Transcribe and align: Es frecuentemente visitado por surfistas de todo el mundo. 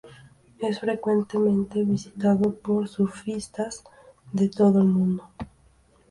Es 0.59 0.79
frecuentemente 0.79 1.83
visitado 1.83 2.55
por 2.55 2.87
surfistas 2.87 3.83
de 4.33 4.49
todo 4.49 4.79
el 4.79 4.87
mundo. 4.87 5.29